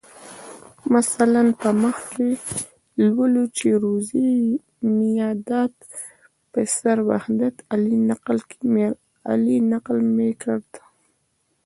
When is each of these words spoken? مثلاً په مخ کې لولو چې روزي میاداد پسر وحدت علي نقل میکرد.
مثلاً 0.95 1.43
په 1.61 1.69
مخ 1.81 1.97
کې 2.13 2.29
لولو 3.05 3.43
چې 3.57 3.67
روزي 3.83 4.31
میاداد 4.97 5.73
پسر 6.53 6.97
وحدت 7.09 7.55
علي 9.31 9.57
نقل 9.71 9.97
میکرد. 10.17 10.69